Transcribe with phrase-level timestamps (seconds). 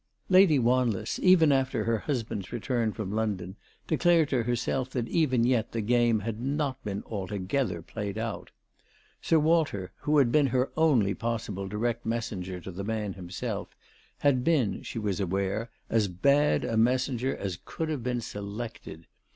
[0.29, 3.55] Lady Wanless, even after her husband's return from London,
[3.85, 8.49] declared to herself that even yet the game had not been altogether played out.
[9.21, 13.75] Sir Walter, who had been her only possible direct messenger to the man himself,
[14.17, 19.05] had been, she was aware, as bad a mes senger as could have been selected.